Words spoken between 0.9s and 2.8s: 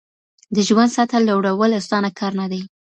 سطحه لوړول اسانه کار نه دی.